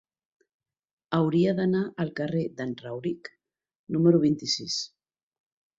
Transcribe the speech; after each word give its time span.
Hauria 1.17 1.53
d'anar 1.59 1.83
al 2.05 2.11
carrer 2.21 2.43
d'en 2.61 2.75
Rauric 2.83 3.31
número 3.99 4.25
vint-i-sis. 4.29 4.85